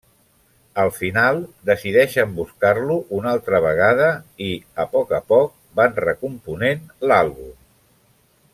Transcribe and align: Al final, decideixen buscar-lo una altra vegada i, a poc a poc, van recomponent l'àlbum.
Al 0.83 0.87
final, 0.93 1.41
decideixen 1.69 2.31
buscar-lo 2.39 2.95
una 3.17 3.29
altra 3.37 3.61
vegada 3.67 4.07
i, 4.47 4.49
a 4.85 4.87
poc 4.95 5.15
a 5.19 5.21
poc, 5.35 5.53
van 5.81 5.95
recomponent 6.07 6.83
l'àlbum. 7.11 7.55